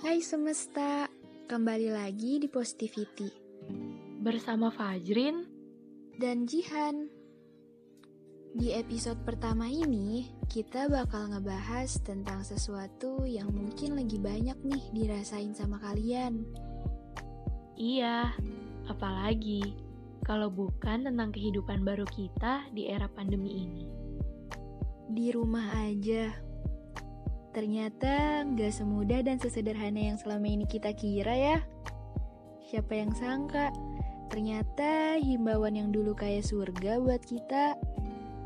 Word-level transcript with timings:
Hai 0.00 0.24
semesta, 0.24 1.12
kembali 1.44 1.92
lagi 1.92 2.40
di 2.40 2.48
Positivity 2.48 3.28
bersama 4.24 4.72
Fajrin 4.72 5.44
dan 6.16 6.48
Jihan. 6.48 7.04
Di 8.56 8.72
episode 8.80 9.20
pertama 9.28 9.68
ini, 9.68 10.24
kita 10.48 10.88
bakal 10.88 11.36
ngebahas 11.36 12.00
tentang 12.00 12.40
sesuatu 12.48 13.28
yang 13.28 13.52
mungkin 13.52 14.00
lagi 14.00 14.16
banyak 14.16 14.56
nih 14.64 14.84
dirasain 14.96 15.52
sama 15.52 15.76
kalian. 15.84 16.48
Iya, 17.76 18.32
apalagi 18.88 19.76
kalau 20.24 20.48
bukan 20.48 21.12
tentang 21.12 21.28
kehidupan 21.28 21.84
baru 21.84 22.08
kita 22.08 22.72
di 22.72 22.88
era 22.88 23.04
pandemi 23.04 23.68
ini. 23.68 23.84
Di 25.12 25.28
rumah 25.28 25.76
aja. 25.76 26.49
Ternyata 27.50 28.46
nggak 28.46 28.70
semudah 28.70 29.26
dan 29.26 29.42
sesederhana 29.42 30.14
yang 30.14 30.18
selama 30.18 30.46
ini 30.46 30.66
kita 30.70 30.94
kira 30.94 31.34
ya. 31.34 31.58
Siapa 32.70 32.94
yang 32.94 33.10
sangka? 33.10 33.74
Ternyata 34.30 35.18
himbauan 35.18 35.74
yang 35.74 35.90
dulu 35.90 36.14
kayak 36.14 36.46
surga 36.46 37.02
buat 37.02 37.18
kita, 37.26 37.74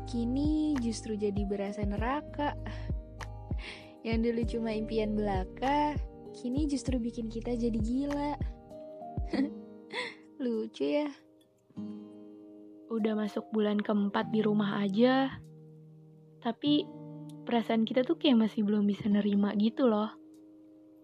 kini 0.09 0.73
justru 0.81 1.13
jadi 1.13 1.45
berasa 1.45 1.85
neraka. 1.85 2.57
Yang 4.05 4.19
dulu 4.21 4.41
cuma 4.45 4.69
impian 4.69 5.17
belaka, 5.17 5.97
kini 6.33 6.69
justru 6.69 7.01
bikin 7.01 7.25
kita 7.25 7.57
jadi 7.57 7.77
gila. 7.77 8.33
Lucu 10.41 10.85
ya. 10.85 11.09
Udah 12.89 13.13
masuk 13.17 13.49
bulan 13.49 13.81
keempat 13.81 14.29
di 14.29 14.45
rumah 14.45 14.77
aja, 14.81 15.41
tapi 16.41 16.85
perasaan 17.45 17.85
kita 17.85 18.01
tuh 18.01 18.17
kayak 18.17 18.49
masih 18.49 18.65
belum 18.65 18.89
bisa 18.89 19.05
nerima 19.05 19.53
gitu 19.55 19.85
loh. 19.85 20.09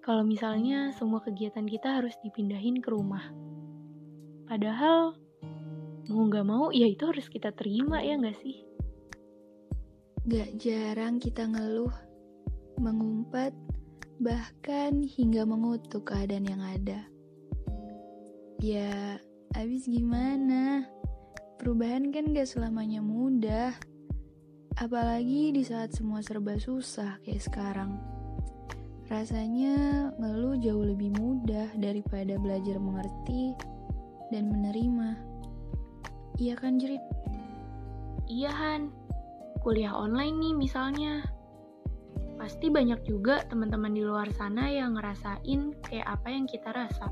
Kalau 0.01 0.25
misalnya 0.25 0.89
semua 0.97 1.21
kegiatan 1.21 1.69
kita 1.69 2.01
harus 2.01 2.17
dipindahin 2.25 2.81
ke 2.81 2.89
rumah. 2.89 3.29
Padahal 4.49 5.13
mau 6.09 6.25
nggak 6.25 6.47
mau 6.49 6.73
ya 6.73 6.89
itu 6.89 7.05
harus 7.05 7.29
kita 7.29 7.53
terima 7.53 8.01
ya 8.01 8.17
nggak 8.17 8.37
sih? 8.41 8.65
Gak 10.21 10.57
jarang 10.61 11.17
kita 11.17 11.49
ngeluh, 11.49 11.93
mengumpat, 12.77 13.57
bahkan 14.21 15.01
hingga 15.01 15.49
mengutuk 15.49 16.13
keadaan 16.13 16.45
yang 16.45 16.61
ada. 16.61 17.09
Ya, 18.61 19.17
abis 19.57 19.89
gimana? 19.89 20.85
Perubahan 21.57 22.13
kan 22.13 22.37
gak 22.37 22.45
selamanya 22.45 23.01
mudah. 23.01 23.73
Apalagi 24.81 25.53
di 25.53 25.61
saat 25.61 25.93
semua 25.93 26.25
serba 26.25 26.57
susah 26.57 27.21
kayak 27.21 27.45
sekarang. 27.45 28.01
Rasanya 29.13 30.09
ngeluh 30.17 30.57
jauh 30.57 30.81
lebih 30.81 31.13
mudah 31.21 31.69
daripada 31.77 32.33
belajar 32.41 32.81
mengerti 32.81 33.53
dan 34.33 34.49
menerima. 34.49 35.21
Iya 36.41 36.57
kan, 36.57 36.81
Jerit? 36.81 37.03
Iya 38.25 38.49
Han, 38.49 38.89
kuliah 39.61 39.93
online 39.93 40.41
nih 40.41 40.53
misalnya. 40.57 41.29
Pasti 42.41 42.73
banyak 42.73 43.05
juga 43.05 43.45
teman-teman 43.53 43.93
di 43.93 44.01
luar 44.01 44.33
sana 44.33 44.65
yang 44.65 44.97
ngerasain 44.97 45.77
kayak 45.85 46.09
apa 46.09 46.25
yang 46.33 46.49
kita 46.49 46.73
rasa. 46.73 47.05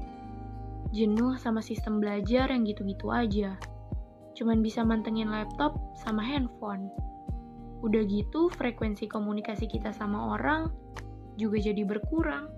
Jenuh 0.89 1.37
sama 1.37 1.61
sistem 1.61 2.01
belajar 2.01 2.49
yang 2.49 2.65
gitu-gitu 2.65 3.13
aja. 3.13 3.61
Cuman 4.33 4.65
bisa 4.65 4.81
mantengin 4.81 5.29
laptop 5.29 5.77
sama 6.01 6.25
handphone. 6.25 6.89
Udah 7.79 8.03
gitu 8.03 8.51
frekuensi 8.51 9.07
komunikasi 9.07 9.71
kita 9.71 9.95
sama 9.95 10.35
orang 10.35 10.67
juga 11.39 11.63
jadi 11.63 11.83
berkurang. 11.87 12.51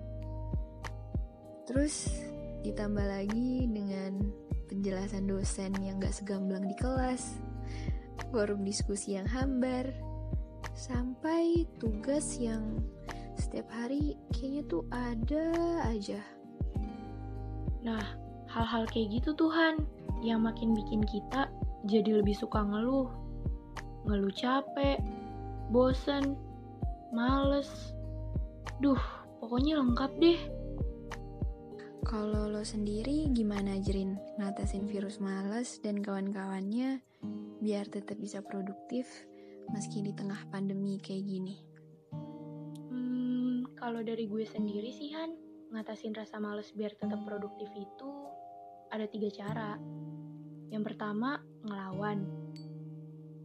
Terus 1.68 2.10
ditambah 2.66 3.06
lagi 3.06 3.70
dengan 3.70 4.18
penjelasan 4.66 5.30
dosen 5.30 5.70
yang 5.84 6.02
gak 6.02 6.16
segamblang 6.16 6.66
di 6.66 6.74
kelas, 6.74 7.38
forum 8.34 8.66
diskusi 8.66 9.14
yang 9.14 9.28
hambar, 9.30 9.86
sampai 10.74 11.68
tugas 11.78 12.40
yang 12.40 12.80
setiap 13.38 13.68
hari 13.70 14.16
kayaknya 14.32 14.62
tuh 14.66 14.82
ada 14.90 15.46
aja. 15.86 16.20
Nah, 17.84 18.02
hal-hal 18.48 18.88
kayak 18.88 19.20
gitu 19.20 19.36
Tuhan 19.36 19.82
yang 20.22 20.42
makin 20.42 20.72
bikin 20.72 21.02
kita 21.04 21.50
jadi 21.84 22.22
lebih 22.22 22.34
suka 22.34 22.62
ngeluh. 22.62 23.21
Ngeluh 24.06 24.34
capek, 24.34 24.98
bosen, 25.70 26.34
males. 27.14 27.94
Duh, 28.82 28.98
pokoknya 29.38 29.78
lengkap 29.78 30.12
deh. 30.18 30.40
Kalau 32.02 32.50
lo 32.50 32.66
sendiri 32.66 33.30
gimana 33.30 33.78
Jerin 33.78 34.18
ngatasin 34.36 34.90
virus 34.90 35.22
males 35.22 35.78
dan 35.80 36.02
kawan-kawannya 36.02 36.98
biar 37.62 37.86
tetap 37.86 38.18
bisa 38.18 38.42
produktif 38.42 39.06
meski 39.70 40.02
di 40.02 40.10
tengah 40.10 40.42
pandemi 40.50 40.98
kayak 40.98 41.24
gini? 41.24 41.56
Hmm, 42.90 43.70
kalau 43.78 44.02
dari 44.02 44.26
gue 44.26 44.42
sendiri 44.42 44.90
sih 44.90 45.14
Han, 45.14 45.30
ngatasin 45.70 46.12
rasa 46.12 46.42
males 46.42 46.74
biar 46.74 46.90
tetap 46.98 47.22
produktif 47.22 47.70
itu 47.78 48.10
ada 48.90 49.06
tiga 49.06 49.30
cara. 49.32 49.78
Yang 50.68 50.92
pertama, 50.92 51.40
ngelawan. 51.64 52.26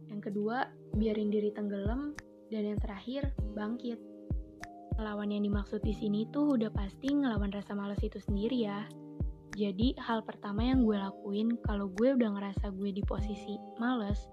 Yang 0.08 0.32
kedua, 0.32 0.68
biarin 0.96 1.28
diri 1.32 1.52
tenggelam. 1.52 2.16
Dan 2.48 2.64
yang 2.64 2.80
terakhir, 2.80 3.28
bangkit. 3.52 4.00
Ngelawan 4.96 5.30
yang 5.30 5.44
dimaksud 5.44 5.84
di 5.84 5.94
sini 5.94 6.26
tuh 6.32 6.58
udah 6.58 6.72
pasti 6.72 7.12
ngelawan 7.12 7.52
rasa 7.52 7.76
males 7.76 8.00
itu 8.02 8.18
sendiri 8.18 8.66
ya. 8.66 8.88
Jadi 9.58 9.94
hal 9.98 10.22
pertama 10.22 10.62
yang 10.62 10.86
gue 10.86 10.94
lakuin 10.94 11.58
kalau 11.66 11.90
gue 11.90 12.14
udah 12.14 12.30
ngerasa 12.34 12.70
gue 12.74 12.90
di 12.94 13.02
posisi 13.02 13.58
males, 13.82 14.30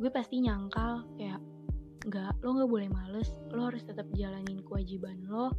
gue 0.00 0.08
pasti 0.08 0.40
nyangkal 0.40 1.04
kayak 1.20 1.40
nggak 2.08 2.40
lo 2.40 2.56
nggak 2.56 2.70
boleh 2.72 2.88
males, 2.88 3.28
lo 3.52 3.68
harus 3.68 3.84
tetap 3.84 4.08
jalanin 4.16 4.64
kewajiban 4.64 5.20
lo. 5.28 5.52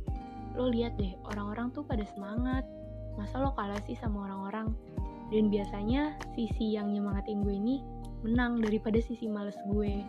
Lo 0.58 0.70
lihat 0.70 0.98
deh 0.98 1.14
orang-orang 1.30 1.70
tuh 1.74 1.86
pada 1.86 2.02
semangat, 2.10 2.66
masa 3.14 3.38
lo 3.38 3.54
kalah 3.54 3.80
sih 3.86 3.98
sama 3.98 4.26
orang-orang? 4.26 4.74
Dan 5.30 5.50
biasanya 5.50 6.18
sisi 6.34 6.74
yang 6.74 6.90
nyemangatin 6.94 7.42
gue 7.42 7.54
ini 7.54 7.86
menang 8.24 8.64
daripada 8.64 8.98
sisi 9.04 9.28
males 9.28 9.56
gue. 9.70 10.02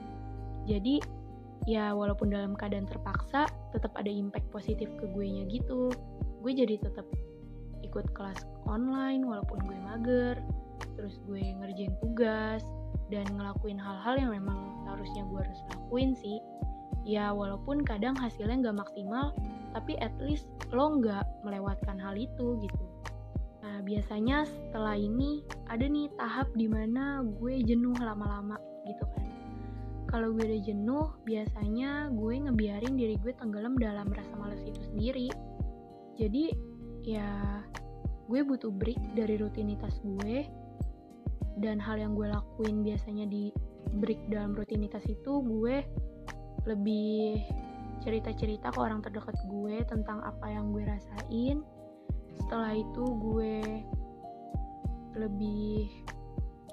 Jadi 0.65 1.03
ya 1.69 1.93
walaupun 1.93 2.33
dalam 2.33 2.55
keadaan 2.57 2.89
terpaksa 2.89 3.51
tetap 3.75 3.93
ada 3.99 4.09
impact 4.09 4.49
positif 4.55 4.89
ke 4.97 5.05
gue 5.11 5.27
nya 5.27 5.45
gitu. 5.51 5.91
Gue 6.41 6.53
jadi 6.55 6.81
tetap 6.81 7.05
ikut 7.85 8.07
kelas 8.17 8.47
online 8.65 9.27
walaupun 9.27 9.61
gue 9.67 9.79
mager 9.85 10.37
terus 10.95 11.21
gue 11.27 11.43
ngerjain 11.43 11.95
tugas 12.01 12.63
dan 13.13 13.27
ngelakuin 13.35 13.77
hal-hal 13.77 14.17
yang 14.17 14.33
memang 14.33 14.57
seharusnya 14.87 15.23
gue 15.29 15.41
harus 15.43 15.61
lakuin 15.75 16.15
sih. 16.17 16.39
Ya 17.05 17.35
walaupun 17.37 17.85
kadang 17.85 18.17
hasilnya 18.17 18.65
nggak 18.65 18.81
maksimal 18.89 19.37
tapi 19.77 19.99
at 20.01 20.15
least 20.23 20.49
lo 20.71 21.03
nggak 21.03 21.27
melewatkan 21.43 21.99
hal 21.99 22.15
itu 22.15 22.57
gitu 22.63 22.94
nah 23.65 23.81
biasanya 23.81 24.45
setelah 24.45 24.93
ini 24.93 25.41
ada 25.73 25.89
nih 25.89 26.13
tahap 26.21 26.53
di 26.53 26.69
mana 26.69 27.25
gue 27.25 27.65
jenuh 27.65 27.97
lama-lama 27.97 28.61
gitu 28.85 29.09
kan 29.17 29.25
kalau 30.15 30.31
gue 30.31 30.47
udah 30.47 30.63
jenuh, 30.63 31.11
biasanya 31.27 32.07
gue 32.15 32.47
ngebiarin 32.47 32.95
diri 32.95 33.19
gue 33.19 33.35
tenggelam 33.35 33.75
dalam 33.75 34.07
rasa 34.15 34.31
males 34.39 34.63
itu 34.63 34.79
sendiri. 34.87 35.27
Jadi, 36.15 36.55
ya 37.03 37.59
gue 38.31 38.41
butuh 38.47 38.71
break 38.71 39.19
dari 39.19 39.35
rutinitas 39.43 39.99
gue. 40.07 40.47
Dan 41.59 41.83
hal 41.83 41.99
yang 41.99 42.15
gue 42.15 42.31
lakuin 42.31 42.87
biasanya 42.87 43.27
di 43.27 43.51
break 43.99 44.31
dalam 44.31 44.55
rutinitas 44.55 45.03
itu, 45.11 45.43
gue 45.43 45.83
lebih 46.71 47.43
cerita-cerita 48.07 48.71
ke 48.71 48.79
orang 48.79 49.03
terdekat 49.03 49.35
gue 49.51 49.83
tentang 49.83 50.23
apa 50.23 50.47
yang 50.47 50.71
gue 50.71 50.87
rasain. 50.87 51.67
Setelah 52.41 52.75
itu 52.75 53.05
gue 53.19 53.57
lebih 55.15 55.91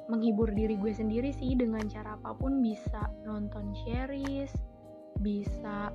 menghibur 0.10 0.52
diri 0.52 0.76
gue 0.76 0.92
sendiri 0.92 1.32
sih 1.32 1.56
dengan 1.56 1.88
cara 1.88 2.20
apa 2.20 2.36
pun 2.36 2.60
bisa 2.60 3.08
nonton 3.24 3.72
series, 3.88 4.52
bisa 5.22 5.94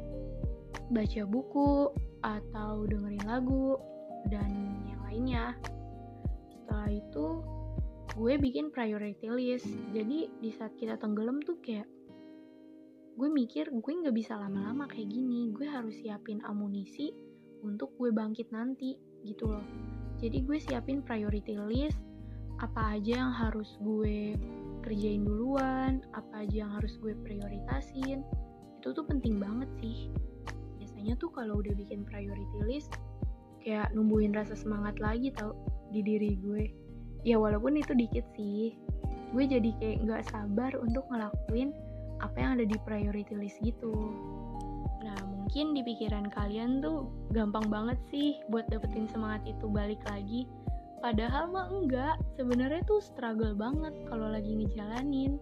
baca 0.89 1.23
buku 1.27 1.91
atau 2.23 2.87
dengerin 2.87 3.27
lagu 3.27 3.77
dan 4.33 4.81
yang 4.89 5.03
lainnya. 5.05 5.45
Setelah 6.49 6.91
itu 6.91 7.45
gue 8.17 8.35
bikin 8.41 8.73
priority 8.73 9.29
list. 9.29 9.69
Jadi 9.93 10.31
di 10.41 10.51
saat 10.55 10.73
kita 10.81 10.97
tenggelam 10.97 11.43
tuh 11.45 11.61
kayak 11.61 11.87
gue 13.17 13.29
mikir 13.33 13.73
gue 13.73 13.93
nggak 13.93 14.17
bisa 14.17 14.39
lama-lama 14.39 14.89
kayak 14.89 15.13
gini. 15.13 15.53
Gue 15.53 15.69
harus 15.69 15.93
siapin 16.01 16.41
amunisi 16.47 17.13
untuk 17.61 17.93
gue 18.01 18.15
bangkit 18.15 18.49
nanti 18.55 18.97
gitu 19.27 19.51
loh. 19.51 19.67
Jadi 20.23 20.47
gue 20.47 20.59
siapin 20.63 21.03
priority 21.03 21.59
list 21.67 21.99
apa 22.57 22.97
aja 22.97 23.21
yang 23.21 23.33
harus 23.37 23.77
gue 23.85 24.33
kerjain 24.81 25.27
duluan, 25.27 26.01
apa 26.17 26.47
aja 26.47 26.65
yang 26.65 26.73
harus 26.73 26.97
gue 27.05 27.13
prioritasin. 27.21 28.25
Itu 28.81 28.97
tuh 28.97 29.05
penting 29.05 29.37
banget 29.43 29.69
sih. 29.83 30.09
Biasanya 30.81 31.21
tuh 31.21 31.29
kalau 31.35 31.61
udah 31.61 31.75
bikin 31.77 32.07
priority 32.09 32.59
list, 32.65 32.97
kayak 33.67 33.91
numbuhin 33.93 34.31
rasa 34.31 34.55
semangat 34.55 34.97
lagi 35.03 35.35
tau 35.35 35.53
di 35.91 36.01
diri 36.07 36.39
gue 36.39 36.71
ya 37.27 37.35
walaupun 37.35 37.75
itu 37.75 37.91
dikit 37.99 38.23
sih 38.39 38.79
gue 39.35 39.45
jadi 39.45 39.71
kayak 39.83 39.99
nggak 40.07 40.23
sabar 40.31 40.71
untuk 40.79 41.03
ngelakuin 41.11 41.75
apa 42.23 42.37
yang 42.39 42.51
ada 42.63 42.65
di 42.71 42.79
priority 42.87 43.35
list 43.35 43.59
gitu 43.67 44.15
nah 45.05 45.19
mungkin 45.29 45.77
di 45.77 45.83
pikiran 45.85 46.33
kalian 46.33 46.81
tuh 46.81 47.09
gampang 47.33 47.69
banget 47.69 47.99
sih 48.09 48.37
buat 48.49 48.67
dapetin 48.69 49.09
semangat 49.09 49.45
itu 49.45 49.67
balik 49.69 50.01
lagi. 50.09 50.49
Padahal 51.05 51.53
mah 51.53 51.69
enggak 51.71 52.17
sebenarnya 52.35 52.83
tuh 52.89 53.05
struggle 53.05 53.53
banget 53.53 53.93
kalau 54.09 54.33
lagi 54.33 54.53
ngejalanin. 54.53 55.37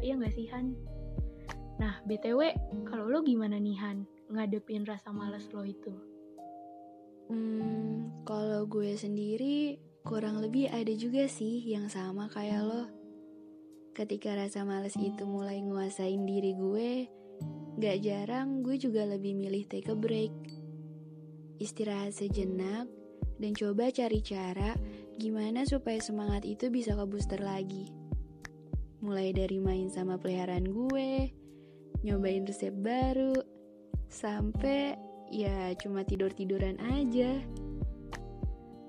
Iya 0.00 0.18
nggak 0.18 0.34
sih 0.34 0.48
Han? 0.50 0.74
Nah 1.78 2.00
btw 2.08 2.54
kalau 2.88 3.06
lo 3.06 3.20
gimana 3.22 3.60
nih 3.60 3.78
Han 3.78 4.08
ngadepin 4.32 4.88
rasa 4.88 5.12
males 5.12 5.46
lo 5.52 5.62
itu? 5.62 5.92
Hmm, 7.28 8.24
kalau 8.28 8.68
gue 8.68 8.96
sendiri 8.96 9.80
kurang 10.04 10.44
lebih 10.44 10.68
ada 10.68 10.92
juga 10.92 11.24
sih 11.24 11.64
yang 11.64 11.88
sama 11.88 12.28
kayak 12.28 12.60
lo. 12.60 12.84
Ketika 13.96 14.34
rasa 14.36 14.66
males 14.66 14.98
itu 14.98 15.24
mulai 15.24 15.62
nguasain 15.62 16.26
diri 16.26 16.52
gue, 16.58 17.08
gak 17.80 18.00
jarang 18.00 18.62
gue 18.62 18.78
juga 18.78 19.04
lebih 19.04 19.34
milih 19.34 19.66
take 19.66 19.90
a 19.90 19.96
break. 19.96 20.34
Istirahat 21.58 22.14
sejenak 22.14 22.86
dan 23.38 23.52
coba 23.54 23.90
cari 23.90 24.22
cara 24.22 24.74
gimana 25.18 25.62
supaya 25.66 25.98
semangat 26.02 26.42
itu 26.46 26.70
bisa 26.70 26.94
ke 26.94 27.04
booster 27.06 27.38
lagi. 27.42 27.90
Mulai 29.04 29.36
dari 29.36 29.60
main 29.60 29.92
sama 29.92 30.16
peliharaan 30.16 30.64
gue, 30.64 31.30
nyobain 32.02 32.46
resep 32.48 32.72
baru, 32.72 33.36
sampai 34.08 34.96
ya 35.28 35.74
cuma 35.78 36.06
tidur-tiduran 36.06 36.80
aja. 36.80 37.42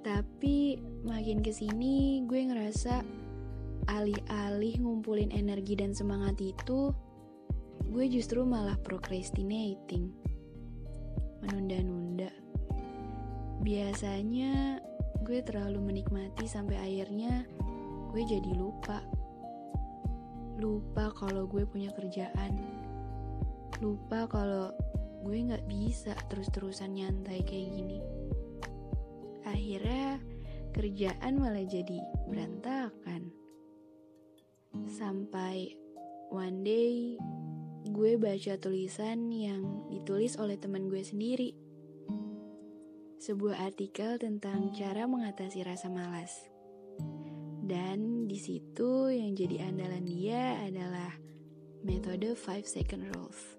Tapi 0.06 0.78
makin 1.04 1.42
ke 1.42 1.50
sini 1.50 2.22
gue 2.30 2.42
ngerasa 2.48 3.02
alih-alih 3.90 4.82
ngumpulin 4.82 5.34
energi 5.34 5.78
dan 5.78 5.94
semangat 5.94 6.38
itu, 6.42 6.94
gue 7.90 8.06
justru 8.10 8.42
malah 8.46 8.78
procrastinating. 8.82 10.10
Menunda-nunda. 11.42 12.32
Biasanya 13.62 14.82
gue 15.26 15.42
terlalu 15.42 15.82
menikmati 15.82 16.46
sampai 16.46 16.78
akhirnya 16.78 17.46
gue 18.14 18.22
jadi 18.22 18.52
lupa. 18.58 19.02
Lupa 20.62 21.12
kalau 21.14 21.50
gue 21.50 21.68
punya 21.68 21.92
kerjaan. 21.94 22.58
Lupa 23.84 24.30
kalau 24.32 24.72
gue 25.26 25.38
nggak 25.42 25.66
bisa 25.66 26.14
terus-terusan 26.30 26.96
nyantai 26.96 27.42
kayak 27.42 27.70
gini. 27.74 28.00
Akhirnya 29.46 30.22
kerjaan 30.72 31.42
malah 31.42 31.66
jadi 31.66 32.00
berantakan. 32.30 33.34
Sampai 34.92 35.74
one 36.30 36.62
day 36.62 37.16
gue 37.86 38.18
baca 38.18 38.58
tulisan 38.58 39.30
yang 39.30 39.86
ditulis 39.94 40.42
oleh 40.42 40.58
teman 40.58 40.90
gue 40.90 41.06
sendiri. 41.06 41.54
Sebuah 43.22 43.62
artikel 43.62 44.18
tentang 44.18 44.74
cara 44.74 45.06
mengatasi 45.06 45.62
rasa 45.62 45.90
malas. 45.94 46.50
Dan 47.66 48.26
di 48.30 48.38
situ 48.38 49.10
yang 49.10 49.34
jadi 49.38 49.70
andalan 49.70 50.06
dia 50.06 50.62
adalah 50.66 51.14
metode 51.86 52.34
5 52.34 52.66
second 52.66 53.06
rules. 53.14 53.58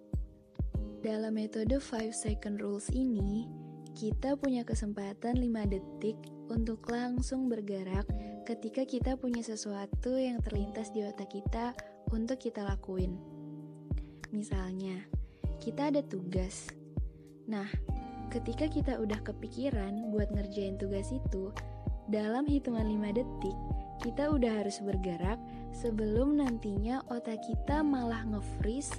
Dalam 1.03 1.39
metode 1.39 1.79
5 1.79 2.11
second 2.11 2.59
rules 2.59 2.91
ini, 2.91 3.47
kita 3.95 4.35
punya 4.39 4.67
kesempatan 4.67 5.39
5 5.39 5.71
detik 5.71 6.19
untuk 6.51 6.87
langsung 6.91 7.47
bergerak 7.47 8.07
ketika 8.47 8.87
kita 8.87 9.19
punya 9.19 9.43
sesuatu 9.43 10.19
yang 10.19 10.39
terlintas 10.43 10.95
di 10.95 11.03
otak 11.03 11.31
kita 11.31 11.75
untuk 12.15 12.39
kita 12.39 12.63
lakuin. 12.63 13.36
Misalnya, 14.35 15.03
kita 15.63 15.91
ada 15.95 16.03
tugas. 16.03 16.71
Nah, 17.47 17.67
ketika 18.31 18.67
kita 18.67 18.99
udah 18.99 19.23
kepikiran 19.23 20.11
buat 20.11 20.31
ngerjain 20.35 20.79
tugas 20.79 21.15
itu, 21.15 21.55
dalam 22.07 22.47
hitungan 22.47 22.87
5 22.87 23.19
detik, 23.19 23.57
kita 24.03 24.31
udah 24.31 24.63
harus 24.63 24.79
bergerak 24.79 25.39
sebelum 25.75 26.39
nantinya 26.39 27.03
otak 27.11 27.43
kita 27.43 27.83
malah 27.83 28.23
nge-freeze 28.31 28.95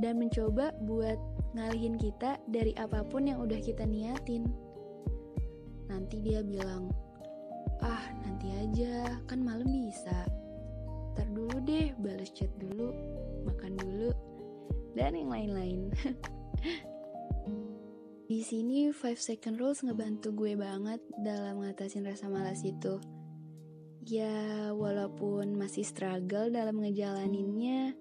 dan 0.00 0.16
mencoba 0.16 0.72
buat 0.86 1.18
ngalihin 1.52 1.98
kita 1.98 2.38
dari 2.48 2.72
apa 2.78 3.02
pun 3.04 3.26
yang 3.26 3.42
udah 3.42 3.58
kita 3.60 3.84
niatin. 3.84 4.48
Nanti 5.90 6.22
dia 6.22 6.40
bilang, 6.46 6.94
ah 7.82 8.04
nanti 8.22 8.48
aja, 8.54 9.18
kan 9.26 9.42
malam 9.42 9.66
bisa. 9.66 10.24
Ntar 11.12 11.26
dulu 11.34 11.58
deh, 11.66 11.90
balas 11.98 12.30
chat 12.30 12.48
dulu, 12.62 12.94
makan 13.44 13.74
dulu, 13.76 14.14
dan 14.94 15.14
yang 15.14 15.30
lain-lain. 15.30 15.90
Di 18.30 18.46
sini 18.46 18.86
5 18.94 19.18
second 19.18 19.58
rules 19.58 19.82
ngebantu 19.82 20.30
gue 20.30 20.54
banget 20.54 21.02
dalam 21.18 21.66
ngatasin 21.66 22.06
rasa 22.06 22.30
malas 22.30 22.62
itu. 22.62 23.02
Ya, 24.06 24.70
walaupun 24.70 25.58
masih 25.58 25.82
struggle 25.82 26.46
dalam 26.48 26.78
ngejalaninnya, 26.78 27.98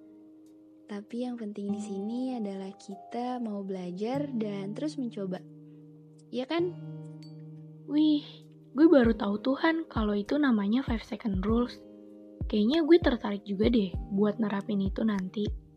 tapi 0.90 1.26
yang 1.26 1.38
penting 1.38 1.70
di 1.70 1.82
sini 1.82 2.34
adalah 2.34 2.74
kita 2.74 3.38
mau 3.38 3.62
belajar 3.62 4.26
dan 4.34 4.74
terus 4.74 4.98
mencoba. 4.98 5.38
Ya 6.34 6.50
kan? 6.50 6.74
Wih, 7.90 8.26
gue 8.78 8.88
baru 8.90 9.18
tahu 9.18 9.38
Tuhan 9.38 9.86
kalau 9.86 10.14
itu 10.14 10.38
namanya 10.38 10.86
5 10.86 11.10
second 11.10 11.42
rules. 11.46 11.78
Kayaknya 12.50 12.86
gue 12.86 12.98
tertarik 13.02 13.44
juga 13.46 13.70
deh 13.70 13.94
buat 14.14 14.42
nerapin 14.42 14.82
itu 14.82 15.02
nanti. 15.06 15.69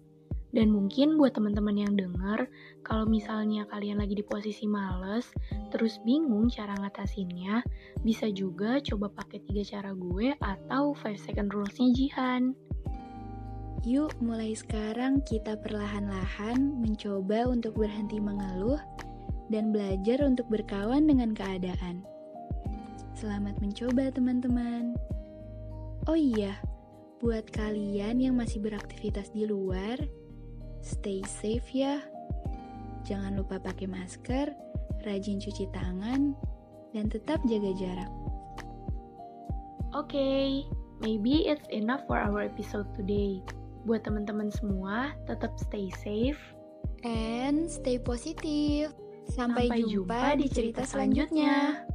Dan 0.53 0.69
mungkin 0.69 1.17
buat 1.17 1.33
teman-teman 1.33 1.81
yang 1.81 1.97
denger, 1.97 2.45
kalau 2.85 3.09
misalnya 3.09 3.65
kalian 3.73 4.05
lagi 4.05 4.21
di 4.21 4.25
posisi 4.25 4.69
males, 4.69 5.33
terus 5.73 5.97
bingung 6.05 6.53
cara 6.53 6.77
ngatasinnya, 6.77 7.65
bisa 8.05 8.29
juga 8.29 8.77
coba 8.85 9.09
pakai 9.09 9.41
tiga 9.49 9.65
cara 9.65 9.97
gue 9.97 10.37
atau 10.45 10.93
5 10.93 11.17
second 11.17 11.49
rules-nya 11.49 11.89
Jihan. 11.97 12.53
Yuk, 13.83 14.13
mulai 14.21 14.53
sekarang 14.53 15.25
kita 15.25 15.57
perlahan-lahan 15.59 16.85
mencoba 16.85 17.49
untuk 17.49 17.81
berhenti 17.81 18.21
mengeluh 18.21 18.79
dan 19.49 19.73
belajar 19.73 20.21
untuk 20.21 20.47
berkawan 20.53 21.09
dengan 21.09 21.33
keadaan. 21.33 22.05
Selamat 23.17 23.57
mencoba, 23.59 24.13
teman-teman. 24.13 24.95
Oh 26.07 26.19
iya, 26.19 26.61
buat 27.19 27.49
kalian 27.55 28.21
yang 28.21 28.35
masih 28.35 28.63
beraktivitas 28.63 29.31
di 29.35 29.47
luar, 29.47 29.99
stay 30.83 31.23
safe 31.25 31.71
ya. 31.73 32.03
Jangan 33.07 33.39
lupa 33.39 33.59
pakai 33.59 33.87
masker, 33.87 34.55
rajin 35.07 35.39
cuci 35.39 35.67
tangan, 35.75 36.35
dan 36.95 37.07
tetap 37.11 37.43
jaga 37.47 37.73
jarak. 37.75 38.13
Oke, 39.93 40.13
okay, 40.13 40.45
maybe 41.03 41.47
it's 41.47 41.67
enough 41.71 42.03
for 42.07 42.17
our 42.17 42.43
episode 42.43 42.87
today. 42.95 43.43
Buat 43.87 44.07
teman-teman 44.07 44.51
semua, 44.55 45.15
tetap 45.27 45.55
stay 45.59 45.91
safe 46.03 46.39
and 47.03 47.67
stay 47.67 47.99
positif. 47.99 48.95
Sampai, 49.31 49.71
Sampai 49.71 49.87
jumpa, 49.87 50.19
jumpa 50.19 50.39
di 50.39 50.47
cerita 50.51 50.83
selanjutnya. 50.83 51.79
selanjutnya. 51.79 51.92